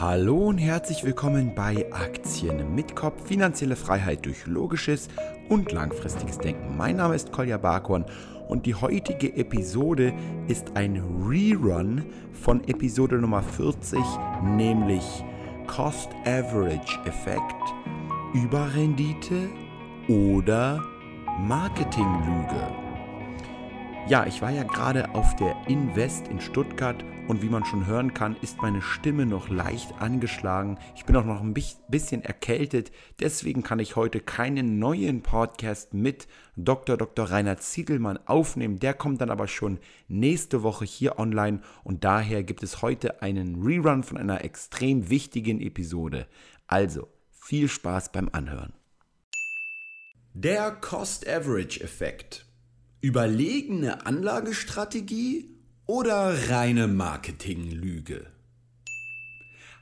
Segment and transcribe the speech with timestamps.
[0.00, 5.08] Hallo und herzlich willkommen bei Aktien mit Kopf, finanzielle Freiheit durch logisches
[5.48, 6.76] und langfristiges Denken.
[6.76, 8.04] Mein Name ist Kolja Barkorn
[8.46, 10.14] und die heutige Episode
[10.46, 13.98] ist ein Rerun von Episode Nummer 40,
[14.44, 15.02] nämlich
[15.66, 17.74] Cost Average Effekt,
[18.34, 19.48] Überrendite
[20.06, 20.80] oder
[21.40, 22.68] Marketinglüge.
[24.06, 28.14] Ja, ich war ja gerade auf der Invest in Stuttgart und wie man schon hören
[28.14, 30.78] kann, ist meine Stimme noch leicht angeschlagen.
[30.96, 36.26] Ich bin auch noch ein bisschen erkältet, deswegen kann ich heute keinen neuen Podcast mit
[36.56, 36.96] Dr.
[36.96, 37.30] Dr.
[37.30, 38.78] Rainer Ziegelmann aufnehmen.
[38.78, 39.78] Der kommt dann aber schon
[40.08, 45.60] nächste Woche hier online und daher gibt es heute einen Rerun von einer extrem wichtigen
[45.60, 46.26] Episode.
[46.66, 48.72] Also, viel Spaß beim Anhören.
[50.32, 52.46] Der Cost-Average-Effekt.
[53.02, 55.57] Überlegene Anlagestrategie
[55.88, 58.26] oder reine Marketinglüge?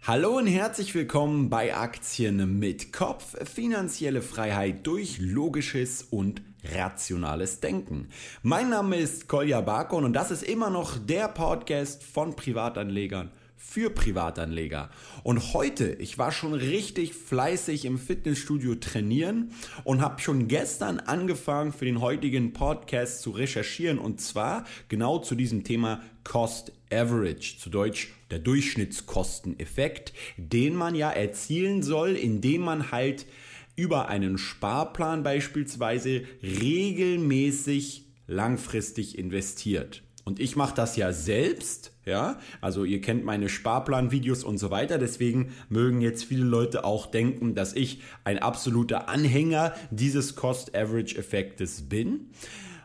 [0.07, 8.11] Hallo und herzlich willkommen bei Aktien mit Kopf, finanzielle Freiheit durch logisches und rationales Denken.
[8.45, 13.33] Mein Name ist Kolja Barkon und das ist immer noch der Podcast von Privatanlegern
[13.69, 14.91] für Privatanleger.
[15.23, 19.51] Und heute, ich war schon richtig fleißig im Fitnessstudio trainieren
[19.85, 25.35] und habe schon gestern angefangen für den heutigen Podcast zu recherchieren und zwar genau zu
[25.35, 32.93] diesem Thema Cost Average, zu Deutsch der Durchschnittskosteneffekt, den man ja erzielen soll, indem man
[32.93, 33.27] halt
[33.75, 40.03] über einen Sparplan beispielsweise regelmäßig langfristig investiert.
[40.27, 44.97] Und ich mache das ja selbst ja, also ihr kennt meine Sparplan-Videos und so weiter.
[44.97, 52.31] Deswegen mögen jetzt viele Leute auch denken, dass ich ein absoluter Anhänger dieses Cost-Average-Effektes bin.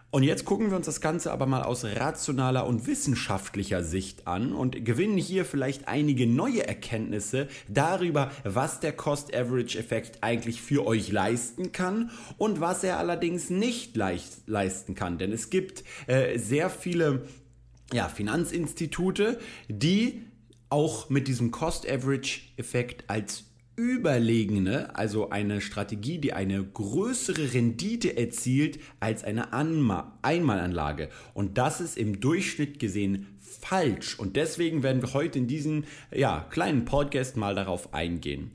[0.09, 4.53] Und jetzt gucken wir uns das Ganze aber mal aus rationaler und wissenschaftlicher Sicht an
[4.53, 11.71] und gewinnen hier vielleicht einige neue Erkenntnisse darüber, was der Cost-Average-Effekt eigentlich für euch leisten
[11.71, 15.17] kann und was er allerdings nicht leisten kann.
[15.17, 17.21] Denn es gibt äh, sehr viele
[17.93, 20.21] ja, Finanzinstitute, die
[20.69, 29.23] auch mit diesem Cost-Average-Effekt als überlegene, also eine Strategie, die eine größere Rendite erzielt als
[29.23, 31.09] eine Anma Einmalanlage.
[31.33, 34.17] Und das ist im Durchschnitt gesehen falsch.
[34.19, 38.51] Und deswegen werden wir heute in diesem ja, kleinen Podcast mal darauf eingehen.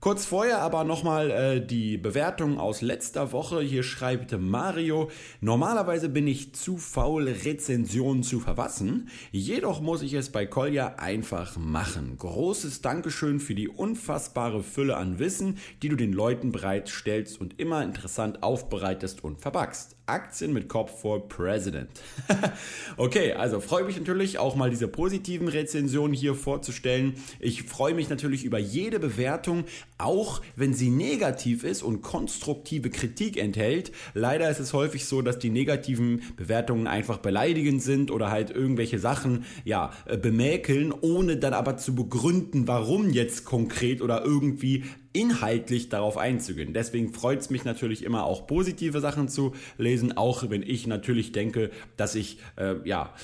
[0.00, 3.60] Kurz vorher aber nochmal äh, die Bewertung aus letzter Woche.
[3.60, 5.10] Hier schreibt Mario,
[5.42, 9.10] normalerweise bin ich zu faul, Rezensionen zu verfassen.
[9.30, 12.16] Jedoch muss ich es bei Kolja einfach machen.
[12.16, 17.82] Großes Dankeschön für die unfassbare Fülle an Wissen, die du den Leuten bereitstellst und immer
[17.82, 19.99] interessant aufbereitest und verpackst.
[20.10, 21.88] Aktien mit Kopf vor President.
[22.96, 27.14] okay, also freue mich natürlich auch mal diese positiven Rezensionen hier vorzustellen.
[27.38, 29.64] Ich freue mich natürlich über jede Bewertung,
[29.98, 33.92] auch wenn sie negativ ist und konstruktive Kritik enthält.
[34.14, 38.98] Leider ist es häufig so, dass die negativen Bewertungen einfach beleidigend sind oder halt irgendwelche
[38.98, 45.88] Sachen ja äh, bemäkeln, ohne dann aber zu begründen, warum jetzt konkret oder irgendwie inhaltlich
[45.88, 46.72] darauf einzugehen.
[46.72, 51.32] Deswegen freut es mich natürlich immer auch positive Sachen zu lesen, auch wenn ich natürlich
[51.32, 53.14] denke, dass ich äh, ja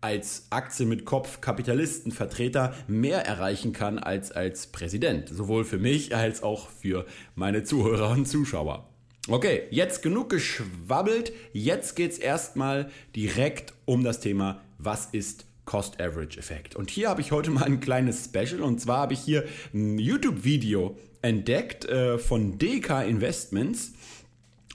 [0.00, 5.30] als Aktie mit Kopf Kapitalistenvertreter mehr erreichen kann als als Präsident.
[5.30, 8.88] Sowohl für mich als auch für meine Zuhörer und Zuschauer.
[9.28, 11.32] Okay, jetzt genug geschwabbelt.
[11.54, 16.76] Jetzt geht es erstmal direkt um das Thema, was ist Cost Average Effekt.
[16.76, 19.98] Und hier habe ich heute mal ein kleines Special und zwar habe ich hier ein
[19.98, 23.94] YouTube-Video entdeckt äh, von DK Investments.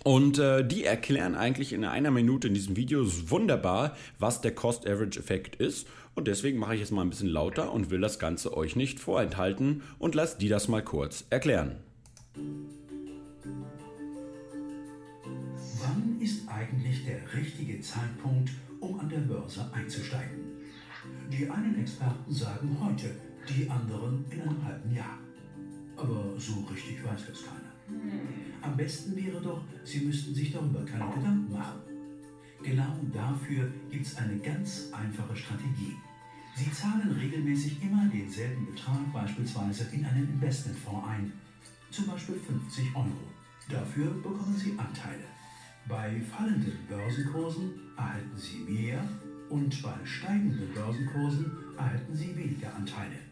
[0.03, 5.57] Und äh, die erklären eigentlich in einer Minute in diesem Video wunderbar, was der Cost-Average-Effekt
[5.57, 5.87] ist.
[6.15, 8.99] Und deswegen mache ich es mal ein bisschen lauter und will das Ganze euch nicht
[8.99, 11.75] vorenthalten und lasst die das mal kurz erklären.
[15.81, 18.49] Wann ist eigentlich der richtige Zeitpunkt,
[18.79, 20.39] um an der Börse einzusteigen?
[21.31, 23.11] Die einen Experten sagen heute,
[23.47, 25.19] die anderen in einem halben Jahr.
[26.01, 27.73] Aber so richtig weiß das keiner.
[28.61, 31.81] Am besten wäre doch, Sie müssten sich darüber keine Gedanken machen.
[32.63, 35.95] Genau dafür gibt es eine ganz einfache Strategie.
[36.55, 41.31] Sie zahlen regelmäßig immer denselben Betrag beispielsweise in einen Investmentfonds ein,
[41.89, 43.29] zum Beispiel 50 Euro.
[43.69, 45.23] Dafür bekommen Sie Anteile.
[45.87, 49.07] Bei fallenden Börsenkursen erhalten Sie mehr
[49.49, 53.28] und bei steigenden Börsenkursen erhalten Sie weniger Anteile.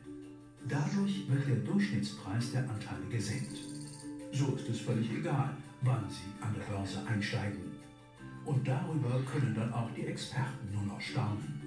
[0.67, 3.57] Dadurch wird der Durchschnittspreis der Anteile gesenkt.
[4.31, 7.77] So ist es völlig egal, wann Sie an der Börse einsteigen.
[8.45, 11.61] Und darüber können dann auch die Experten nur noch staunen.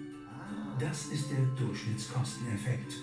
[0.78, 2.94] Das ist der Durchschnittskosteneffekt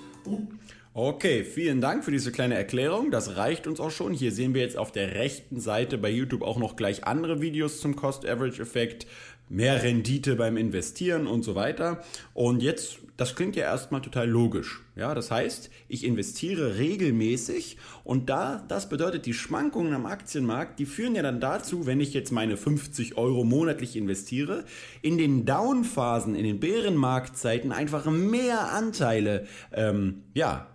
[0.94, 3.12] Okay, vielen Dank für diese kleine Erklärung.
[3.12, 4.14] Das reicht uns auch schon.
[4.14, 7.80] Hier sehen wir jetzt auf der rechten Seite bei YouTube auch noch gleich andere Videos
[7.80, 9.06] zum Cost-Average-Effekt,
[9.50, 12.04] mehr Rendite beim Investieren und so weiter.
[12.34, 14.84] Und jetzt, das klingt ja erstmal total logisch.
[14.96, 20.86] Ja, das heißt, ich investiere regelmäßig und da, das bedeutet, die Schwankungen am Aktienmarkt, die
[20.86, 24.66] führen ja dann dazu, wenn ich jetzt meine 50 Euro monatlich investiere,
[25.02, 30.68] in den Downphasen, in den Bärenmarktzeiten einfach mehr Anteile, ähm, ja,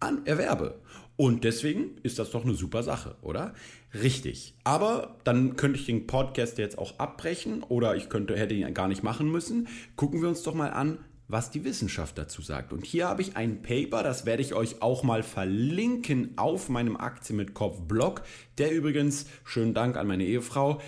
[0.00, 0.80] an erwerbe.
[1.20, 3.52] Und deswegen ist das doch eine super Sache, oder?
[3.92, 4.54] Richtig.
[4.64, 8.88] Aber dann könnte ich den Podcast jetzt auch abbrechen oder ich könnte, hätte ihn gar
[8.88, 9.68] nicht machen müssen.
[9.96, 10.96] Gucken wir uns doch mal an,
[11.28, 12.72] was die Wissenschaft dazu sagt.
[12.72, 16.96] Und hier habe ich ein Paper, das werde ich euch auch mal verlinken auf meinem
[16.96, 18.22] Aktien mit Kopf Blog,
[18.56, 20.80] der übrigens, schönen Dank an meine Ehefrau,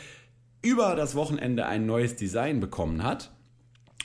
[0.63, 3.33] über das Wochenende ein neues Design bekommen hat.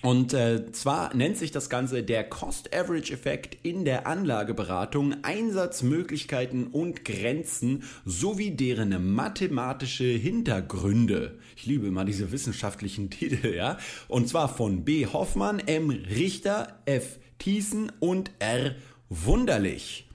[0.04, 7.84] Und äh, zwar nennt sich das Ganze der Cost-Average-Effekt in der Anlageberatung, Einsatzmöglichkeiten und Grenzen
[8.06, 11.40] sowie deren mathematische Hintergründe.
[11.56, 13.78] Ich liebe immer diese wissenschaftlichen Titel, ja.
[14.08, 15.08] Und zwar von B.
[15.08, 15.90] Hoffmann, M.
[15.90, 17.18] Richter, F.
[17.40, 18.76] Thiessen und R.
[19.10, 20.07] Wunderlich.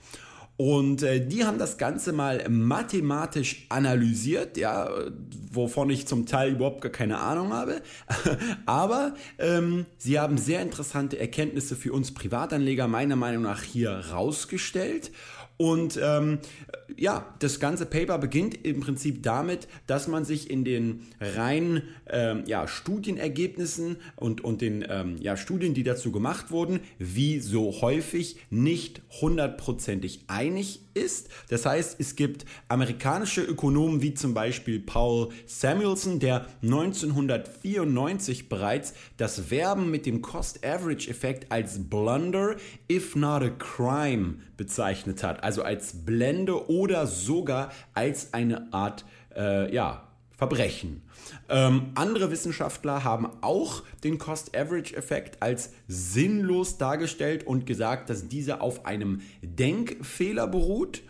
[0.63, 4.89] Und äh, die haben das Ganze mal mathematisch analysiert, ja,
[5.51, 7.83] wovon ich zum Teil überhaupt gar keine Ahnung habe.
[8.65, 15.11] Aber ähm, sie haben sehr interessante Erkenntnisse für uns Privatanleger meiner Meinung nach hier rausgestellt.
[15.63, 16.41] Und ähm,
[16.97, 22.43] ja, das ganze Paper beginnt im Prinzip damit, dass man sich in den reinen ähm,
[22.49, 28.39] ja, Studienergebnissen und, und den ähm, ja, Studien, die dazu gemacht wurden, wie so häufig
[28.51, 31.29] nicht hundertprozentig einig ist.
[31.49, 39.51] Das heißt, es gibt amerikanische Ökonomen wie zum Beispiel Paul Samuelson, der 1994 bereits das
[39.51, 42.57] Werben mit dem Cost-Average-Effekt als Blunder,
[42.91, 45.43] if not a crime, bezeichnet hat.
[45.43, 49.05] Also als Blende oder sogar als eine Art,
[49.35, 51.03] äh, ja, Verbrechen.
[51.49, 58.87] Ähm, andere Wissenschaftler haben auch den Cost-Average-Effekt als sinnlos dargestellt und gesagt, dass dieser auf
[58.87, 61.03] einem Denkfehler beruht.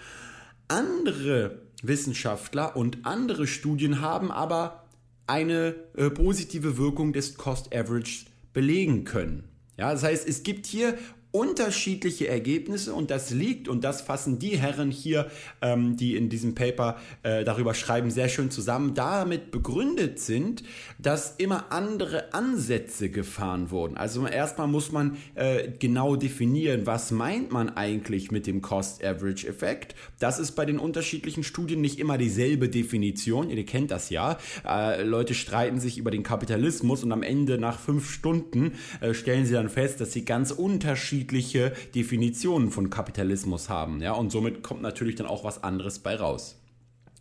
[0.69, 4.85] Andere Wissenschaftler und andere Studien haben aber
[5.27, 9.49] eine äh, positive Wirkung des Cost-Average belegen können.
[9.79, 10.99] Ja, das heißt, es gibt hier
[11.33, 15.31] unterschiedliche Ergebnisse und das liegt, und das fassen die Herren hier,
[15.63, 20.63] ähm, die in diesem Paper äh, darüber schreiben, sehr schön zusammen, damit begründet sind,
[20.99, 23.97] dass immer andere Ansätze gefahren wurden.
[23.97, 29.95] Also erstmal muss man äh, genau definieren, was meint man eigentlich mit dem Cost-Average-Effekt.
[30.19, 33.49] Das ist bei den unterschiedlichen Studien nicht immer dieselbe Definition.
[33.49, 34.37] Ihr kennt das ja.
[34.69, 39.47] Äh, Leute streiten sich über den Kapitalismus und am Ende nach fünf Stunden äh, stellen
[39.47, 44.03] sie dann fest, dass sie ganz unterschiedlich unterschiedliche Definitionen von Kapitalismus haben.
[44.03, 46.57] Ja, und somit kommt natürlich dann auch was anderes bei raus.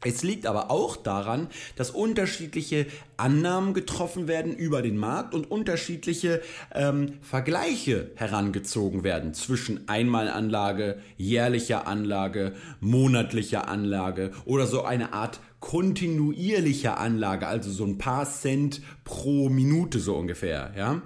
[0.04, 2.88] Es liegt aber auch daran, dass unterschiedliche
[3.18, 6.42] Annahmen getroffen werden über den Markt und unterschiedliche
[6.74, 16.98] ähm, Vergleiche herangezogen werden zwischen Einmalanlage, jährlicher Anlage, monatlicher Anlage oder so eine Art kontinuierlicher
[16.98, 20.74] Anlage, also so ein paar Cent pro Minute so ungefähr.
[20.76, 21.04] Ja?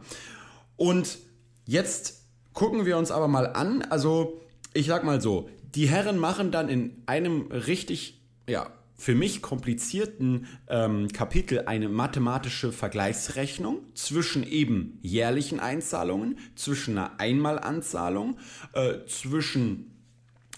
[0.77, 1.18] Und
[1.65, 2.25] jetzt
[2.56, 3.81] Gucken wir uns aber mal an.
[3.81, 4.42] Also,
[4.74, 10.47] ich sag mal so, die Herren machen dann in einem richtig, ja, für mich komplizierten
[10.69, 18.38] ähm, Kapitel eine mathematische Vergleichsrechnung zwischen eben jährlichen Einzahlungen, zwischen einer Einmalanzahlung,
[18.71, 19.92] äh, zwischen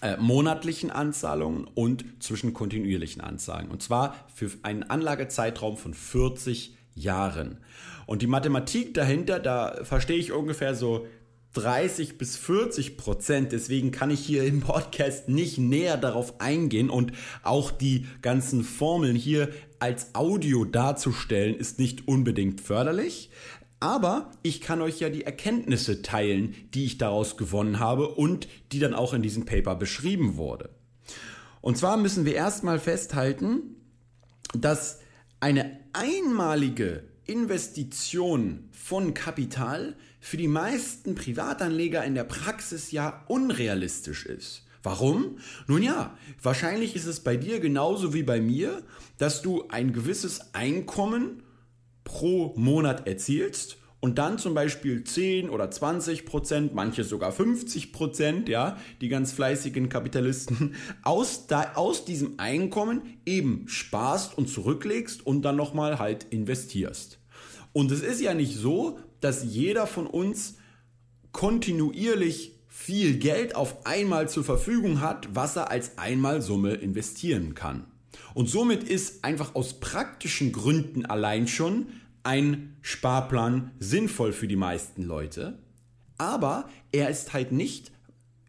[0.00, 3.72] äh, monatlichen Anzahlungen und zwischen kontinuierlichen Anzahlungen.
[3.72, 7.58] Und zwar für einen Anlagezeitraum von 40 Jahren.
[8.06, 11.06] Und die Mathematik dahinter, da verstehe ich ungefähr so
[11.60, 13.52] 30 bis 40 Prozent.
[13.52, 17.12] Deswegen kann ich hier im Podcast nicht näher darauf eingehen und
[17.42, 19.50] auch die ganzen Formeln hier
[19.80, 23.30] als Audio darzustellen ist nicht unbedingt förderlich.
[23.80, 28.80] Aber ich kann euch ja die Erkenntnisse teilen, die ich daraus gewonnen habe und die
[28.80, 30.70] dann auch in diesem Paper beschrieben wurde.
[31.60, 33.76] Und zwar müssen wir erstmal festhalten,
[34.54, 35.00] dass
[35.40, 44.64] eine einmalige Investition von Kapital für die meisten Privatanleger in der Praxis ja unrealistisch ist.
[44.82, 45.38] Warum?
[45.66, 48.82] Nun ja, wahrscheinlich ist es bei dir genauso wie bei mir,
[49.18, 51.42] dass du ein gewisses Einkommen
[52.04, 58.48] pro Monat erzielst und dann zum Beispiel 10 oder 20 Prozent, manche sogar 50 Prozent,
[58.48, 65.42] ja, die ganz fleißigen Kapitalisten, aus, da, aus diesem Einkommen eben sparst und zurücklegst und
[65.42, 67.18] dann nochmal halt investierst.
[67.72, 70.56] Und es ist ja nicht so, dass jeder von uns
[71.32, 77.86] kontinuierlich viel Geld auf einmal zur Verfügung hat, was er als Einmalsumme investieren kann.
[78.34, 81.88] Und somit ist einfach aus praktischen Gründen allein schon
[82.22, 85.58] ein Sparplan sinnvoll für die meisten Leute.
[86.18, 87.92] Aber er ist halt nicht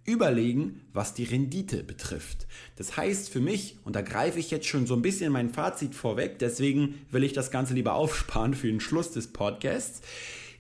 [0.05, 2.47] überlegen, was die Rendite betrifft.
[2.77, 5.93] Das heißt für mich, und da greife ich jetzt schon so ein bisschen mein Fazit
[5.93, 10.01] vorweg, deswegen will ich das Ganze lieber aufsparen für den Schluss des Podcasts.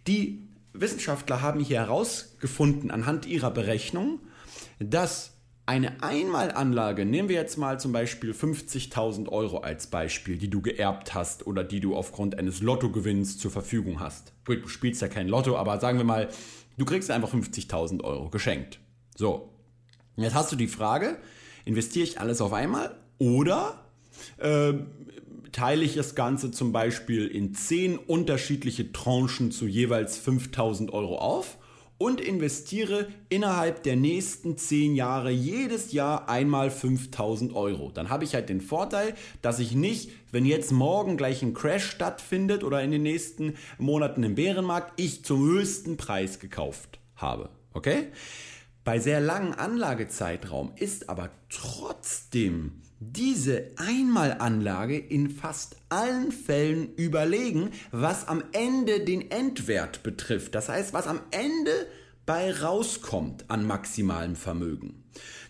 [0.07, 4.19] Die Wissenschaftler haben hier herausgefunden anhand ihrer Berechnung,
[4.79, 5.33] dass
[5.65, 11.13] eine Einmalanlage, nehmen wir jetzt mal zum Beispiel 50.000 Euro als Beispiel, die du geerbt
[11.13, 14.33] hast oder die du aufgrund eines Lottogewinns zur Verfügung hast.
[14.45, 16.29] Gut, du spielst ja kein Lotto, aber sagen wir mal,
[16.77, 18.79] du kriegst einfach 50.000 Euro geschenkt.
[19.15, 19.53] So,
[20.15, 21.19] jetzt hast du die Frage,
[21.65, 23.85] investiere ich alles auf einmal oder
[24.37, 24.73] äh,
[25.51, 31.57] teile ich das Ganze zum Beispiel in zehn unterschiedliche Tranchen zu jeweils 5000 Euro auf
[31.99, 37.91] und investiere innerhalb der nächsten zehn Jahre jedes Jahr einmal 5000 Euro.
[37.91, 41.85] Dann habe ich halt den Vorteil, dass ich nicht, wenn jetzt morgen gleich ein Crash
[41.85, 47.49] stattfindet oder in den nächsten Monaten im Bärenmarkt, ich zum höchsten Preis gekauft habe.
[47.73, 48.07] Okay?
[48.85, 58.27] Bei sehr langen Anlagezeitraum ist aber trotzdem diese Einmalanlage in fast allen Fällen überlegen, was
[58.27, 60.53] am Ende den Endwert betrifft.
[60.55, 61.87] Das heißt, was am Ende
[62.25, 65.03] bei rauskommt an maximalem Vermögen.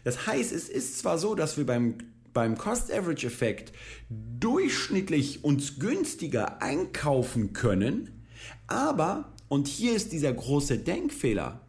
[0.03, 1.96] Das heißt, es ist zwar so, dass wir beim
[2.34, 3.74] beim Cost-Average-Effekt
[4.10, 8.25] durchschnittlich uns günstiger einkaufen können,
[8.68, 11.62] aber, und hier ist dieser große Denkfehler,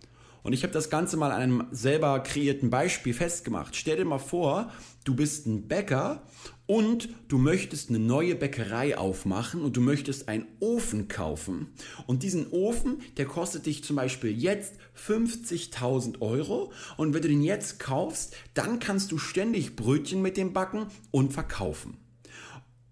[0.43, 3.77] und ich habe das Ganze mal an einem selber kreierten Beispiel festgemacht.
[3.77, 4.71] Stell dir mal vor,
[5.05, 6.23] du bist ein Bäcker
[6.67, 11.69] und du möchtest eine neue Bäckerei aufmachen und du möchtest einen Ofen kaufen.
[12.07, 16.73] Und diesen Ofen, der kostet dich zum Beispiel jetzt 50.000 Euro.
[16.97, 21.33] Und wenn du den jetzt kaufst, dann kannst du ständig Brötchen mit dem backen und
[21.33, 21.97] verkaufen.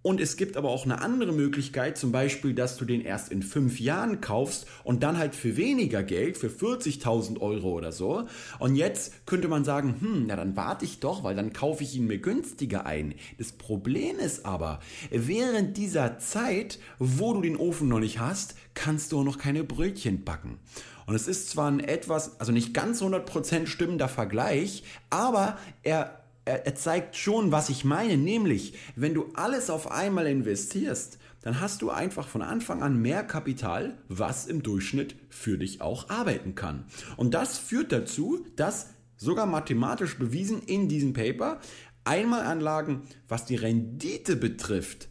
[0.08, 3.42] Und es gibt aber auch eine andere Möglichkeit, zum Beispiel, dass du den erst in
[3.42, 8.24] fünf Jahren kaufst und dann halt für weniger Geld, für 40.000 Euro oder so.
[8.58, 11.94] Und jetzt könnte man sagen, hm, na dann warte ich doch, weil dann kaufe ich
[11.94, 13.16] ihn mir günstiger ein.
[13.36, 19.12] Das Problem ist aber, während dieser Zeit, wo du den Ofen noch nicht hast, kannst
[19.12, 20.56] du auch noch keine Brötchen backen.
[21.04, 26.18] Und es ist zwar ein etwas, also nicht ganz 100% stimmender Vergleich, aber er
[26.48, 31.60] er, er zeigt schon, was ich meine, nämlich, wenn du alles auf einmal investierst, dann
[31.60, 36.54] hast du einfach von Anfang an mehr Kapital, was im Durchschnitt für dich auch arbeiten
[36.54, 36.86] kann.
[37.16, 41.60] Und das führt dazu, dass sogar mathematisch bewiesen in diesem Paper
[42.04, 45.08] Einmalanlagen, was die Rendite betrifft,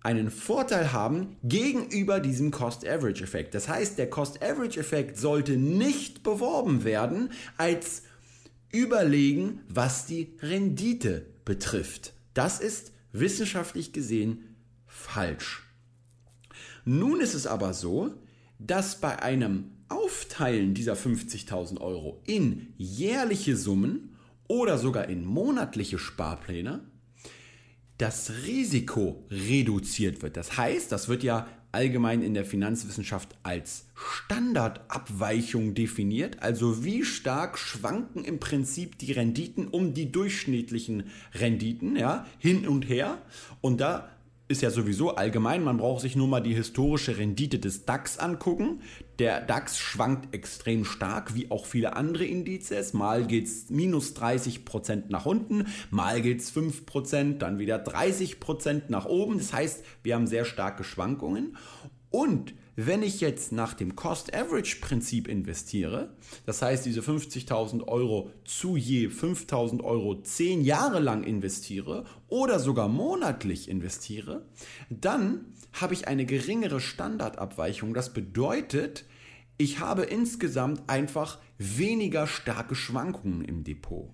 [0.00, 3.54] einen Vorteil haben gegenüber diesem Cost-Average-Effekt.
[3.54, 8.02] Das heißt, der Cost-Average-Effekt sollte nicht beworben werden als
[8.72, 12.12] überlegen, was die Rendite betrifft.
[12.34, 14.56] Das ist wissenschaftlich gesehen
[14.86, 15.64] falsch.
[16.84, 18.14] Nun ist es aber so,
[18.58, 24.16] dass bei einem Aufteilen dieser 50.000 Euro in jährliche Summen
[24.48, 26.80] oder sogar in monatliche Sparpläne
[27.98, 30.36] das Risiko reduziert wird.
[30.36, 36.42] Das heißt, das wird ja allgemein in der Finanzwissenschaft als Standardabweichung definiert.
[36.42, 42.88] Also wie stark schwanken im Prinzip die Renditen um die durchschnittlichen Renditen, ja, hin und
[42.88, 43.18] her.
[43.60, 44.08] Und da
[44.48, 48.80] ist ja sowieso allgemein, man braucht sich nur mal die historische Rendite des DAX angucken.
[49.18, 52.94] Der DAX schwankt extrem stark, wie auch viele andere Indizes.
[52.94, 59.04] Mal geht's minus 30 Prozent nach unten, mal geht's 5%, dann wieder 30 Prozent nach
[59.04, 59.36] oben.
[59.36, 61.56] Das heißt, wir haben sehr starke Schwankungen.
[62.10, 66.10] Und wenn ich jetzt nach dem Cost-Average-Prinzip investiere,
[66.46, 72.86] das heißt diese 50.000 Euro zu je 5.000 Euro 10 Jahre lang investiere oder sogar
[72.86, 74.46] monatlich investiere,
[74.90, 77.94] dann habe ich eine geringere Standardabweichung.
[77.94, 79.06] Das bedeutet,
[79.56, 84.08] ich habe insgesamt einfach weniger starke Schwankungen im Depot.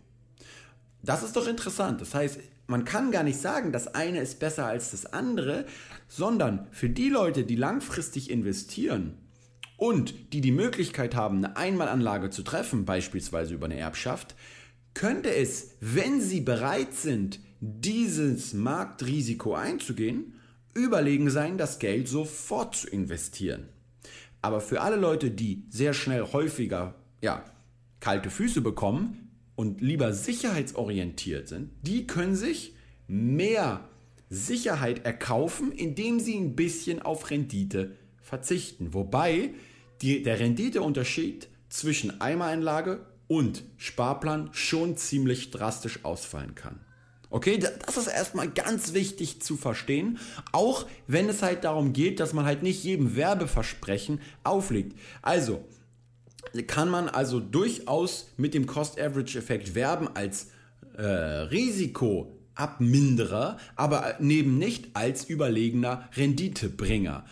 [1.03, 2.01] Das ist doch interessant.
[2.01, 5.67] Das heißt, man kann gar nicht sagen, das eine ist besser als das andere,
[6.09, 9.19] sondern für die Leute, die langfristig investieren
[9.77, 14.35] und die die Möglichkeit haben, eine Einmalanlage zu treffen, beispielsweise über eine Erbschaft,
[14.95, 20.35] könnte es, wenn sie bereit sind, dieses Marktrisiko einzugehen,
[20.75, 23.69] überlegen sein, das Geld sofort zu investieren.
[24.43, 27.45] Aber für alle Leute, die sehr schnell häufiger ja,
[28.01, 32.75] kalte Füße bekommen, und lieber sicherheitsorientiert sind, die können sich
[33.07, 33.89] mehr
[34.31, 38.95] Sicherheit erkaufen, indem sie ein bisschen auf Rendite verzichten.
[38.95, 39.51] Wobei
[40.03, 46.81] die, der Renditeunterschied zwischen Eimeranlage und Sparplan schon ziemlich drastisch ausfallen kann.
[47.31, 50.19] Okay, das ist erstmal ganz wichtig zu verstehen,
[50.53, 54.97] auch wenn es halt darum geht, dass man halt nicht jedem Werbeversprechen auflegt.
[55.21, 55.65] Also
[56.67, 60.49] kann man also durchaus mit dem Cost-Average-Effekt werben als
[60.97, 67.25] äh, Risikoabminderer, aber neben nicht als überlegener Renditebringer.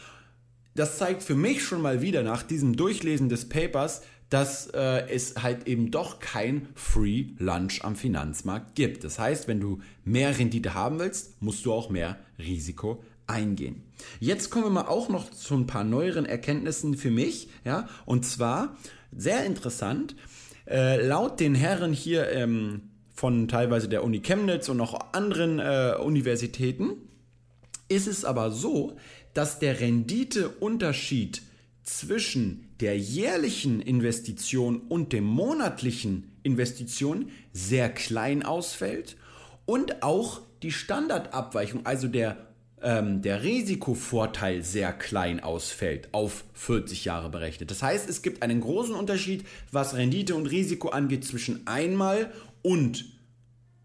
[0.75, 5.43] Das zeigt für mich schon mal wieder nach diesem Durchlesen des Papers, dass äh, es
[5.43, 9.05] halt eben doch kein Free Lunch am Finanzmarkt gibt.
[9.05, 13.83] Das heißt, wenn du mehr Rendite haben willst, musst du auch mehr Risiko eingehen.
[14.21, 18.25] Jetzt kommen wir mal auch noch zu ein paar neueren Erkenntnissen für mich, ja, und
[18.25, 18.77] zwar
[19.11, 20.15] sehr interessant.
[20.69, 25.95] Äh, laut den Herren hier ähm, von teilweise der Uni Chemnitz und noch anderen äh,
[26.01, 26.97] Universitäten
[27.89, 28.97] ist es aber so,
[29.35, 31.43] dass der Renditeunterschied
[31.83, 39.17] zwischen der jährlichen Investition und dem monatlichen Investition sehr klein ausfällt
[39.67, 42.52] und auch die Standardabweichung, also der,
[42.83, 47.71] ähm, der Risikovorteil sehr klein ausfällt, auf 40 Jahre berechnet.
[47.71, 53.05] Das heißt, es gibt einen großen Unterschied, was Rendite und Risiko angeht, zwischen einmal und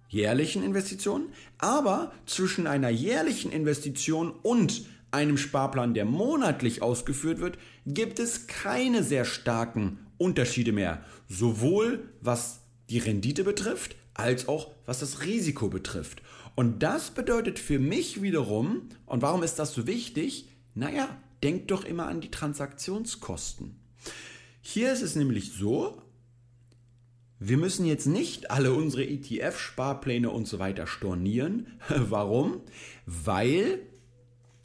[0.09, 1.27] jährlichen Investitionen,
[1.57, 9.03] aber zwischen einer jährlichen Investition und einem Sparplan, der monatlich ausgeführt wird, gibt es keine
[9.03, 16.21] sehr starken Unterschiede mehr, sowohl was die Rendite betrifft, als auch was das Risiko betrifft.
[16.57, 20.47] Und das bedeutet für mich wiederum, und warum ist das so wichtig?
[20.73, 21.07] Naja,
[21.43, 23.75] denkt doch immer an die Transaktionskosten.
[24.59, 26.01] Hier ist es nämlich so,
[27.37, 31.67] wir müssen jetzt nicht alle unsere ETF-Sparpläne und so weiter stornieren.
[31.89, 32.61] Warum?
[33.05, 33.77] Weil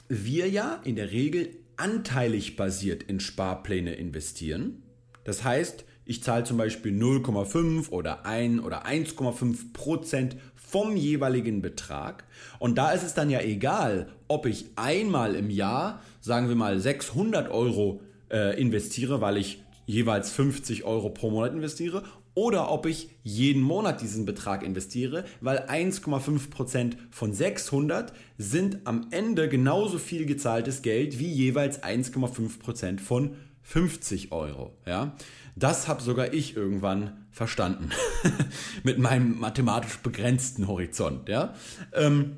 [0.08, 4.82] wir ja in der Regel anteilig basiert in Sparpläne investieren.
[5.24, 10.36] Das heißt, ich zahle zum Beispiel 0,5 oder 1 oder 1,5 Prozent
[10.72, 12.24] vom jeweiligen Betrag.
[12.58, 16.80] Und da ist es dann ja egal, ob ich einmal im Jahr, sagen wir mal
[16.80, 22.04] 600 Euro äh, investiere, weil ich jeweils 50 Euro pro Monat investiere
[22.34, 29.50] oder ob ich jeden Monat diesen Betrag investiere, weil 1,5% von 600 sind am Ende
[29.50, 34.72] genauso viel gezahltes Geld wie jeweils 1,5% von 50 Euro.
[34.86, 35.14] Ja?
[35.54, 37.90] Das habe sogar ich irgendwann verstanden.
[38.82, 41.28] Mit meinem mathematisch begrenzten Horizont.
[41.28, 41.54] Ja?
[41.92, 42.36] Ähm,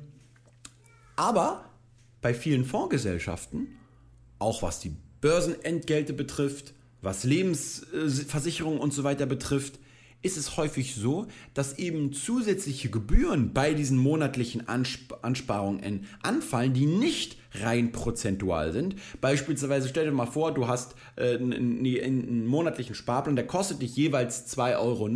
[1.15, 1.65] aber
[2.21, 3.67] bei vielen Fondsgesellschaften,
[4.39, 9.79] auch was die Börsenentgelte betrifft, was Lebensversicherungen und so weiter betrifft,
[10.25, 16.87] ist es häufig so, dass eben zusätzliche Gebühren bei diesen monatlichen Ansp Ansparungen anfallen, die
[16.87, 18.95] nicht rein prozentual sind.
[19.21, 23.95] Beispielsweise stell dir mal vor, du hast äh, einen, einen monatlichen Sparplan, der kostet dich
[23.95, 25.09] jeweils 2,90 Euro,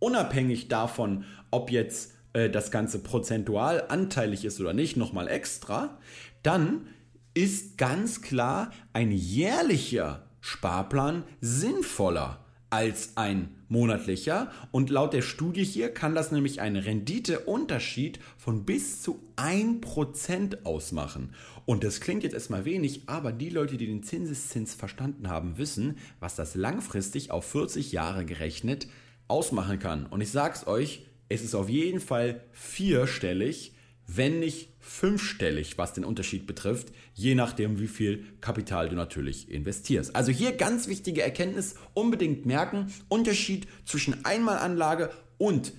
[0.00, 5.96] unabhängig davon, ob jetzt äh, das Ganze prozentual anteilig ist oder nicht, nochmal extra.
[6.42, 6.88] Dann
[7.34, 15.92] ist ganz klar ein jährlicher Sparplan sinnvoller als ein monatlicher und laut der Studie hier
[15.92, 21.34] kann das nämlich einen Renditeunterschied von bis zu 1% ausmachen.
[21.66, 25.98] Und das klingt jetzt erstmal wenig, aber die Leute, die den Zinseszins verstanden haben, wissen,
[26.20, 28.88] was das langfristig auf 40 Jahre gerechnet
[29.28, 30.06] ausmachen kann.
[30.06, 33.74] Und ich sag's euch, es ist auf jeden Fall vierstellig,
[34.08, 40.16] wenn nicht fünfstellig, was den Unterschied betrifft, je nachdem, wie viel Kapital du natürlich investierst.
[40.16, 45.74] Also hier ganz wichtige Erkenntnis, unbedingt merken, Unterschied zwischen Einmalanlage und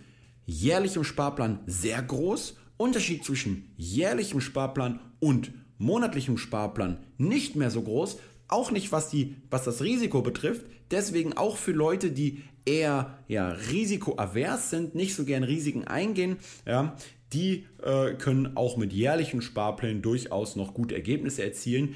[0.45, 8.19] jährlichem Sparplan sehr groß, Unterschied zwischen jährlichem Sparplan und monatlichem Sparplan nicht mehr so groß,
[8.47, 13.49] auch nicht was die was das Risiko betrifft, deswegen auch für Leute, die eher ja
[13.49, 16.95] risikoavers sind, nicht so gern Risiken eingehen, ja,
[17.33, 21.95] die äh, können auch mit jährlichen Sparplänen durchaus noch gute Ergebnisse erzielen,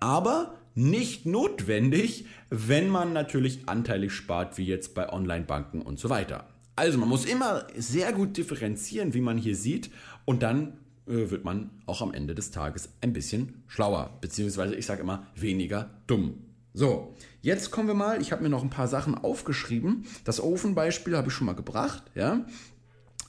[0.00, 6.46] aber nicht notwendig, wenn man natürlich anteilig spart, wie jetzt bei Online-Banken und so weiter.
[6.76, 9.90] Also man muss immer sehr gut differenzieren, wie man hier sieht,
[10.26, 10.74] und dann
[11.06, 15.26] äh, wird man auch am Ende des Tages ein bisschen schlauer, beziehungsweise ich sage immer
[15.34, 16.42] weniger dumm.
[16.74, 20.04] So, jetzt kommen wir mal, ich habe mir noch ein paar Sachen aufgeschrieben.
[20.24, 22.44] Das Ofenbeispiel habe ich schon mal gebracht, ja.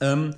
[0.02, 0.34] Ähm,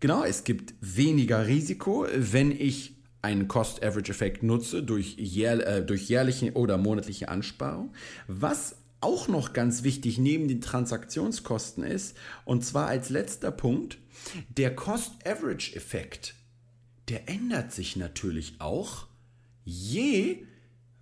[0.00, 6.52] Genau, es gibt weniger Risiko, wenn ich einen Cost-Average-Effekt nutze durch, jähr, äh, durch jährliche
[6.52, 7.92] oder monatliche Ansparung.
[8.28, 13.98] Was auch noch ganz wichtig neben den Transaktionskosten ist, und zwar als letzter Punkt,
[14.48, 16.34] der Cost-Average-Effekt,
[17.08, 19.06] der ändert sich natürlich auch,
[19.64, 20.44] je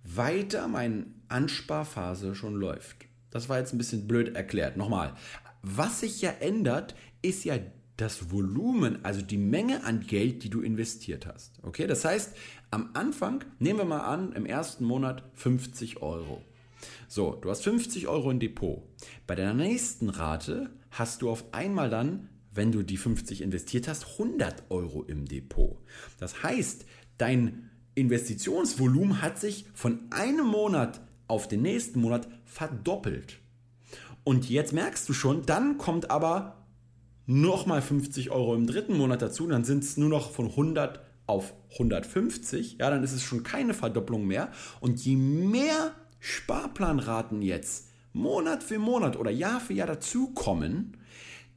[0.03, 2.97] weiter meine Ansparphase schon läuft.
[3.29, 4.77] Das war jetzt ein bisschen blöd erklärt.
[4.77, 5.15] Nochmal.
[5.61, 7.57] Was sich ja ändert, ist ja
[7.97, 11.59] das Volumen, also die Menge an Geld, die du investiert hast.
[11.63, 12.35] Okay, das heißt,
[12.69, 16.41] am Anfang, nehmen wir mal an, im ersten Monat 50 Euro.
[17.07, 18.83] So, du hast 50 Euro im Depot.
[19.25, 24.05] Bei der nächsten Rate hast du auf einmal dann, wenn du die 50 investiert hast,
[24.13, 25.77] 100 Euro im Depot.
[26.19, 26.85] Das heißt,
[27.17, 33.39] dein Investitionsvolumen hat sich von einem Monat auf den nächsten Monat verdoppelt.
[34.23, 36.56] Und jetzt merkst du schon, dann kommt aber
[37.27, 41.53] nochmal 50 Euro im dritten Monat dazu, dann sind es nur noch von 100 auf
[41.73, 44.49] 150, ja, dann ist es schon keine Verdopplung mehr.
[44.79, 50.97] Und je mehr Sparplanraten jetzt Monat für Monat oder Jahr für Jahr dazukommen,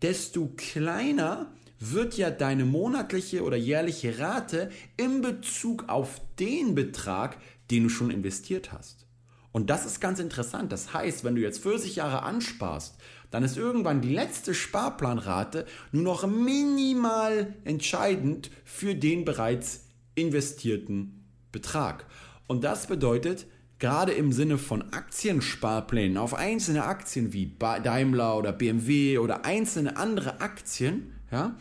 [0.03, 7.39] desto kleiner wird ja deine monatliche oder jährliche Rate in Bezug auf den Betrag,
[7.71, 9.07] den du schon investiert hast.
[9.53, 10.73] Und das ist ganz interessant.
[10.73, 12.97] Das heißt, wenn du jetzt 40 Jahre ansparst,
[13.31, 19.85] dann ist irgendwann die letzte Sparplanrate nur noch minimal entscheidend für den bereits
[20.15, 22.07] investierten Betrag.
[22.47, 23.47] Und das bedeutet,
[23.79, 30.41] gerade im Sinne von Aktiensparplänen auf einzelne Aktien wie Daimler oder BMW oder einzelne andere
[30.41, 31.57] Aktien, ja,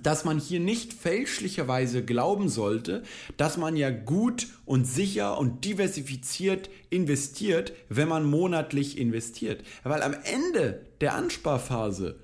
[0.00, 3.02] dass man hier nicht fälschlicherweise glauben sollte,
[3.36, 9.62] dass man ja gut und sicher und diversifiziert investiert, wenn man monatlich investiert.
[9.82, 12.18] Weil am Ende der Ansparphase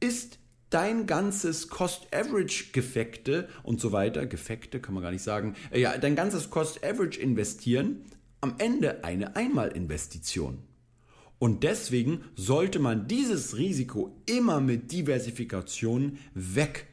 [0.00, 0.38] ist
[0.70, 6.14] dein ganzes Cost-Average-Gefekte und so weiter, Gefekte kann man gar nicht sagen, äh, ja, dein
[6.14, 8.04] ganzes Cost-Average-Investieren
[8.40, 10.62] am Ende eine Einmalinvestition.
[11.38, 16.86] Und deswegen sollte man dieses Risiko immer mit Diversifikation weg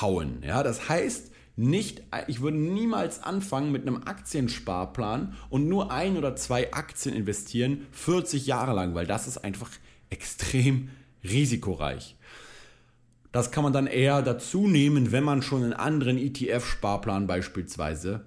[0.00, 0.42] hauen.
[0.42, 6.36] Ja, das heißt, nicht, ich würde niemals anfangen mit einem Aktiensparplan und nur ein oder
[6.36, 9.70] zwei Aktien investieren, 40 Jahre lang, weil das ist einfach
[10.10, 10.90] extrem
[11.24, 12.16] risikoreich.
[13.32, 18.26] Das kann man dann eher dazu nehmen, wenn man schon einen anderen ETF-Sparplan beispielsweise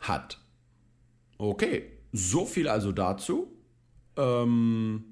[0.00, 0.38] hat.
[1.38, 3.52] Okay, so viel also dazu.
[4.16, 5.04] Ähm,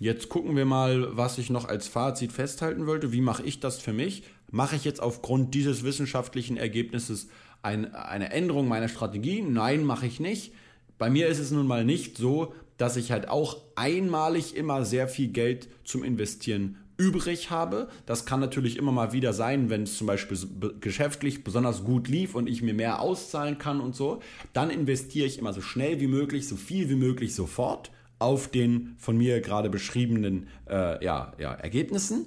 [0.00, 3.12] jetzt gucken wir mal, was ich noch als Fazit festhalten wollte.
[3.12, 4.24] Wie mache ich das für mich?
[4.52, 7.28] Mache ich jetzt aufgrund dieses wissenschaftlichen Ergebnisses
[7.62, 9.40] ein, eine Änderung meiner Strategie?
[9.40, 10.52] Nein, mache ich nicht.
[10.98, 15.08] Bei mir ist es nun mal nicht so, dass ich halt auch einmalig immer sehr
[15.08, 17.88] viel Geld zum Investieren übrig habe.
[18.04, 20.36] Das kann natürlich immer mal wieder sein, wenn es zum Beispiel
[20.80, 24.20] geschäftlich besonders gut lief und ich mir mehr auszahlen kann und so.
[24.52, 28.96] Dann investiere ich immer so schnell wie möglich, so viel wie möglich sofort auf den
[28.98, 32.26] von mir gerade beschriebenen äh, ja, ja, Ergebnissen.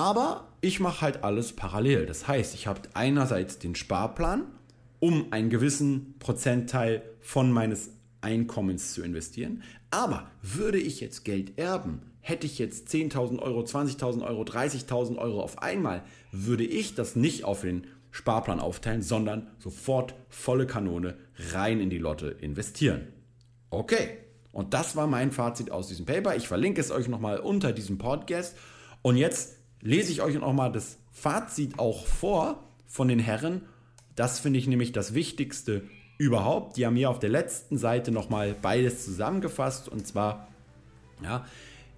[0.00, 2.06] Aber ich mache halt alles parallel.
[2.06, 4.46] Das heißt, ich habe einerseits den Sparplan,
[4.98, 7.90] um einen gewissen Prozentteil von meines
[8.22, 9.62] Einkommens zu investieren.
[9.90, 15.42] Aber würde ich jetzt Geld erben, hätte ich jetzt 10.000 Euro, 20.000 Euro, 30.000 Euro
[15.42, 21.18] auf einmal, würde ich das nicht auf den Sparplan aufteilen, sondern sofort volle Kanone
[21.52, 23.08] rein in die Lotte investieren.
[23.68, 24.16] Okay,
[24.50, 26.36] und das war mein Fazit aus diesem Paper.
[26.36, 28.56] Ich verlinke es euch nochmal unter diesem Podcast.
[29.02, 33.62] Und jetzt lese ich euch nochmal das Fazit auch vor von den Herren.
[34.16, 35.82] Das finde ich nämlich das Wichtigste
[36.18, 36.76] überhaupt.
[36.76, 39.88] Die haben hier auf der letzten Seite nochmal beides zusammengefasst.
[39.88, 40.48] Und zwar,
[41.22, 41.46] ja,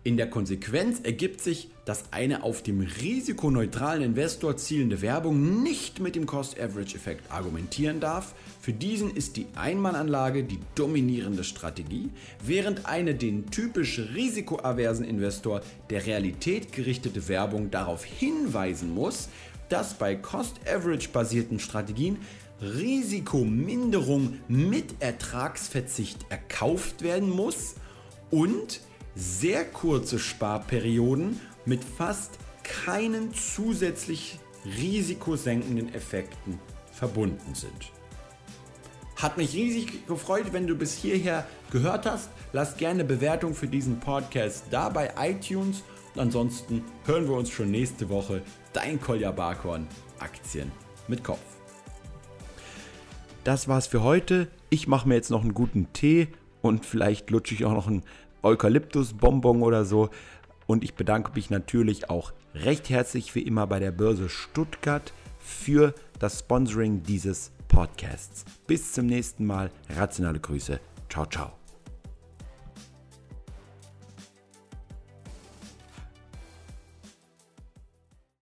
[0.05, 6.17] in der Konsequenz ergibt sich, dass eine auf dem risikoneutralen Investor zielende Werbung nicht mit
[6.17, 8.35] dem Cost-Average-Effekt argumentieren darf.
[8.61, 12.11] Für diesen ist die Einmalanlage die dominierende Strategie,
[12.45, 15.61] während eine den typisch risikoaversen Investor
[15.91, 19.29] der Realität gerichtete Werbung darauf hinweisen muss,
[19.69, 22.19] dass bei Cost-Average-basierten Strategien
[22.61, 27.75] Risikominderung mit Ertragsverzicht erkauft werden muss
[28.31, 28.81] und
[29.15, 36.59] sehr kurze Sparperioden mit fast keinen zusätzlich risikosenkenden Effekten
[36.93, 37.93] verbunden sind.
[39.17, 42.31] Hat mich riesig gefreut, wenn du bis hierher gehört hast.
[42.53, 45.83] Lass gerne Bewertung für diesen Podcast da bei iTunes.
[46.15, 48.43] Und ansonsten hören wir uns schon nächste Woche.
[48.73, 49.87] Dein Kolja Barkhorn,
[50.19, 50.73] Aktien
[51.09, 51.41] mit Kopf.
[53.45, 54.49] Das war's für heute.
[54.71, 56.29] Ich mache mir jetzt noch einen guten Tee
[56.61, 58.03] und vielleicht lutsche ich auch noch einen
[58.43, 60.11] Eukalyptusbonbon oder so.
[60.67, 65.95] Und ich bedanke mich natürlich auch recht herzlich wie immer bei der Börse Stuttgart für
[66.19, 68.45] das Sponsoring dieses Podcasts.
[68.67, 69.71] Bis zum nächsten Mal.
[69.89, 70.79] Rationale Grüße.
[71.09, 71.62] Ciao, ciao.